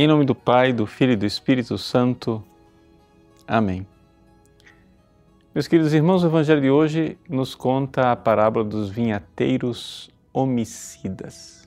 [0.00, 2.40] Em nome do Pai, do Filho e do Espírito Santo.
[3.48, 3.84] Amém.
[5.52, 11.66] Meus queridos irmãos, o Evangelho de hoje nos conta a parábola dos vinhateiros homicidas.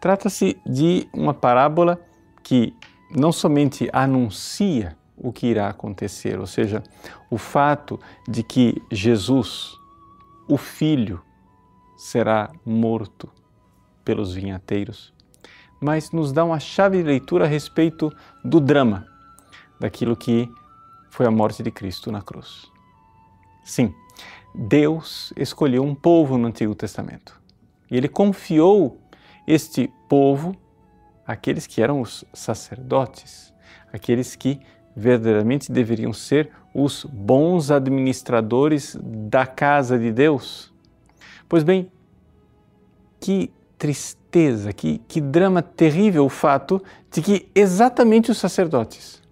[0.00, 2.00] Trata-se de uma parábola
[2.42, 2.74] que
[3.16, 6.82] não somente anuncia o que irá acontecer, ou seja,
[7.30, 9.78] o fato de que Jesus,
[10.48, 11.22] o Filho,
[11.96, 13.30] será morto
[14.04, 15.16] pelos vinhateiros,
[15.80, 18.12] mas nos dá uma chave de leitura a respeito
[18.44, 19.06] do drama,
[19.78, 20.50] daquilo que
[21.10, 22.70] foi a morte de Cristo na cruz.
[23.64, 23.94] Sim,
[24.54, 27.40] Deus escolheu um povo no Antigo Testamento
[27.90, 28.98] e ele confiou
[29.46, 30.54] este povo
[31.26, 33.52] àqueles que eram os sacerdotes,
[33.92, 34.60] aqueles que
[34.94, 40.72] verdadeiramente deveriam ser os bons administradores da casa de Deus.
[41.48, 41.90] Pois bem,
[43.20, 44.27] que tristeza,
[44.76, 49.22] que, que drama terrível o fato de que exatamente os sacerdotes,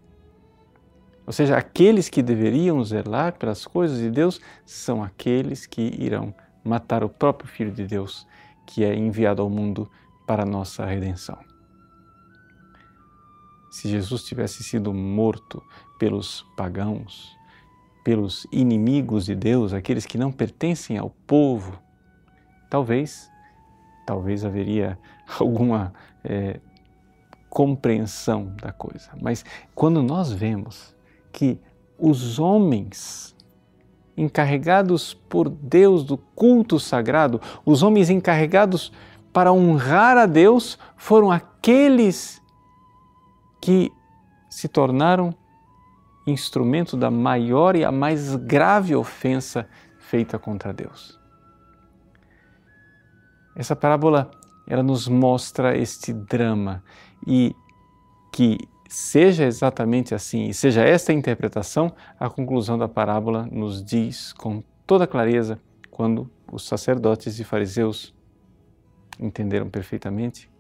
[1.27, 7.03] ou seja, aqueles que deveriam zelar pelas coisas de Deus, são aqueles que irão matar
[7.03, 8.27] o próprio Filho de Deus,
[8.65, 9.91] que é enviado ao mundo
[10.25, 11.39] para a nossa redenção.
[13.71, 15.63] Se Jesus tivesse sido morto
[15.99, 17.37] pelos pagãos,
[18.05, 21.77] pelos inimigos de Deus, aqueles que não pertencem ao povo,
[22.71, 23.29] talvez
[24.07, 24.99] talvez haveria
[25.39, 25.93] alguma
[26.25, 26.61] é,
[27.51, 29.11] compreensão da coisa.
[29.21, 30.95] Mas quando nós vemos
[31.33, 31.61] que
[31.99, 33.35] os homens
[34.17, 38.91] encarregados por Deus do culto sagrado, os homens encarregados
[39.33, 42.41] para honrar a Deus, foram aqueles
[43.61, 43.93] que
[44.49, 45.35] se tornaram
[46.27, 49.69] instrumento da maior e a mais grave ofensa
[49.99, 51.19] feita contra Deus.
[53.57, 54.31] Essa parábola
[54.67, 56.85] ela nos mostra este drama
[57.27, 57.57] e
[58.31, 64.33] que seja exatamente assim e seja esta a interpretação, a conclusão da parábola nos diz
[64.35, 65.59] com toda clareza
[65.91, 68.15] quando os sacerdotes e fariseus
[69.19, 70.51] entenderam perfeitamente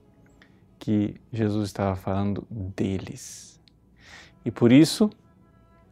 [0.78, 3.60] que Jesus estava falando deles.
[4.44, 5.10] E por isso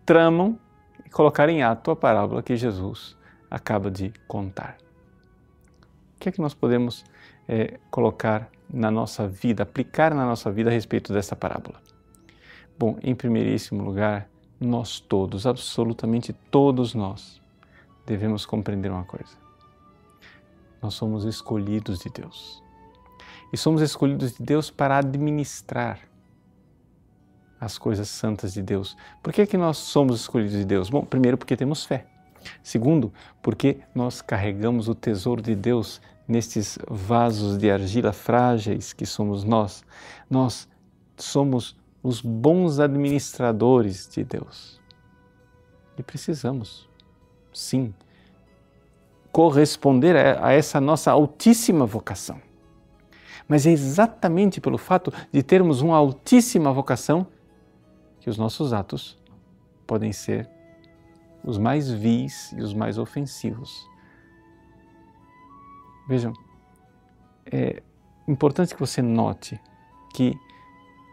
[0.06, 0.59] tramam
[1.04, 3.16] e colocar em ato a parábola que Jesus
[3.50, 4.83] acaba de contar
[6.24, 7.04] que é que nós podemos
[7.46, 11.82] é, colocar na nossa vida, aplicar na nossa vida a respeito dessa parábola?
[12.78, 14.26] Bom, em primeiríssimo lugar,
[14.58, 17.42] nós todos, absolutamente todos nós,
[18.06, 19.36] devemos compreender uma coisa.
[20.80, 22.62] Nós somos escolhidos de Deus.
[23.52, 26.00] E somos escolhidos de Deus para administrar
[27.60, 28.96] as coisas santas de Deus.
[29.22, 30.88] Por que, é que nós somos escolhidos de Deus?
[30.88, 32.06] Bom, primeiro porque temos fé.
[32.62, 39.44] Segundo, porque nós carregamos o tesouro de Deus nestes vasos de argila frágeis que somos
[39.44, 39.84] nós.
[40.28, 40.68] Nós
[41.16, 44.80] somos os bons administradores de Deus.
[45.98, 46.88] E precisamos,
[47.52, 47.94] sim,
[49.30, 52.40] corresponder a essa nossa altíssima vocação.
[53.46, 57.26] Mas é exatamente pelo fato de termos uma altíssima vocação
[58.20, 59.18] que os nossos atos
[59.86, 60.48] podem ser
[61.44, 63.86] os mais vis e os mais ofensivos
[66.06, 66.32] Vejam,
[67.47, 67.82] é
[68.28, 69.60] importante que você note
[70.12, 70.38] que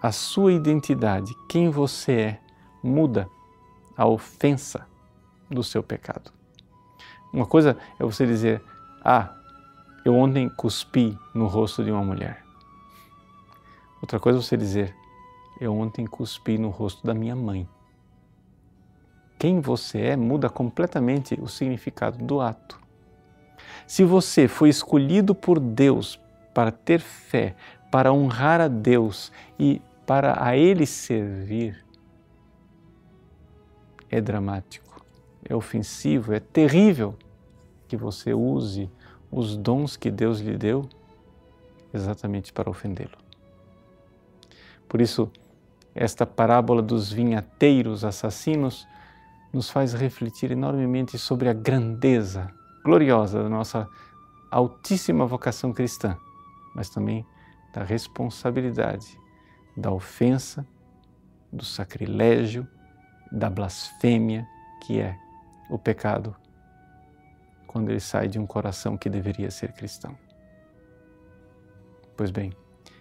[0.02, 2.40] a sua identidade, quem você é,
[2.84, 3.30] muda
[3.96, 4.88] a ofensa
[5.50, 6.32] do seu pecado.
[7.32, 8.62] Uma coisa é você dizer:
[9.04, 9.34] Ah,
[10.04, 12.44] eu ontem cuspi no rosto de uma mulher.
[14.02, 14.96] Outra coisa é você dizer:
[15.60, 17.70] Eu ontem cuspi no rosto da minha mãe.
[19.38, 22.81] Quem você é muda completamente o significado do ato.
[23.92, 26.18] Se você foi escolhido por Deus
[26.54, 27.58] para ter fé,
[27.92, 31.84] para honrar a Deus e para a Ele servir,
[34.10, 35.06] é dramático,
[35.44, 37.18] é ofensivo, é terrível
[37.86, 38.90] que você use
[39.30, 40.88] os dons que Deus lhe deu
[41.94, 43.18] exatamente para ofendê-lo.
[44.88, 45.30] Por isso,
[45.94, 48.88] esta parábola dos vinhateiros assassinos
[49.52, 53.90] nos faz refletir enormemente sobre a grandeza gloriosa da nossa
[54.50, 56.18] altíssima vocação cristã,
[56.76, 57.26] mas também
[57.74, 59.18] da responsabilidade,
[59.78, 60.66] da ofensa,
[61.52, 62.68] do sacrilégio,
[63.32, 64.46] da blasfêmia
[64.82, 65.18] que é
[65.70, 66.36] o pecado
[67.68, 70.18] quando ele sai de um coração que deveria ser cristão.
[72.18, 72.52] Pois bem,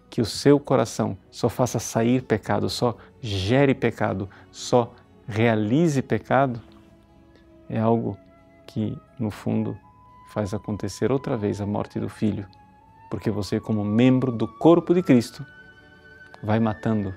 [0.09, 4.95] que o seu coração só faça sair pecado, só gere pecado, só
[5.27, 6.61] realize pecado,
[7.69, 8.17] é algo
[8.73, 9.77] que, no fundo,
[10.33, 12.47] faz acontecer outra vez a morte do filho,
[13.11, 15.45] porque você, como membro do corpo de Cristo,
[16.43, 17.15] vai matando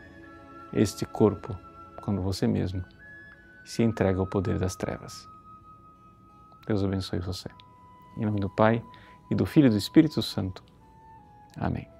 [0.74, 1.56] este corpo
[2.02, 2.84] quando você mesmo
[3.64, 5.28] se entrega ao poder das trevas.
[6.68, 7.50] Deus abençoe você.
[8.18, 8.84] Em nome do Pai,
[9.30, 10.64] e do Filho e do Espírito Santo.
[11.58, 11.93] Amém.